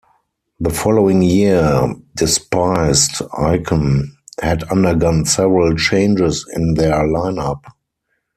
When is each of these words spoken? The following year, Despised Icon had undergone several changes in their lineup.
The 0.59 0.71
following 0.71 1.21
year, 1.21 1.93
Despised 2.15 3.21
Icon 3.37 4.17
had 4.41 4.63
undergone 4.71 5.25
several 5.25 5.75
changes 5.75 6.43
in 6.55 6.73
their 6.73 7.03
lineup. 7.05 7.61